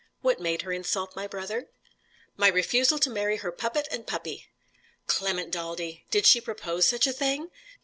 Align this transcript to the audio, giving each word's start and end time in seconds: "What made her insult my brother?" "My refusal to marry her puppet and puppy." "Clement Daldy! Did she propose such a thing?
"What 0.21 0.39
made 0.41 0.63
her 0.63 0.71
insult 0.73 1.15
my 1.15 1.27
brother?" 1.27 1.67
"My 2.35 2.47
refusal 2.47 2.97
to 2.97 3.09
marry 3.11 3.37
her 3.37 3.51
puppet 3.51 3.87
and 3.91 4.07
puppy." 4.07 4.47
"Clement 5.05 5.51
Daldy! 5.51 6.07
Did 6.09 6.25
she 6.25 6.41
propose 6.41 6.87
such 6.87 7.05
a 7.05 7.13
thing? 7.13 7.51